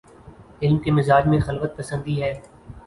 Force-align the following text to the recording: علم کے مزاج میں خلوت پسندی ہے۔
علم 0.61 0.77
کے 0.77 0.91
مزاج 0.91 1.27
میں 1.27 1.39
خلوت 1.39 1.77
پسندی 1.77 2.21
ہے۔ 2.23 2.33